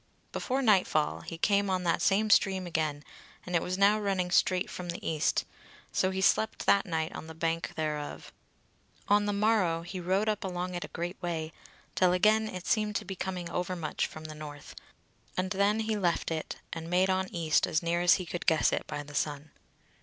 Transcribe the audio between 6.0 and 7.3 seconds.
he slept that night on